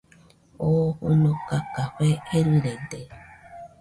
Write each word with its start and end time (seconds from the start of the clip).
Oo 0.65 0.83
fɨnoka 0.99 1.55
café 1.73 2.07
erɨrede 2.37 2.99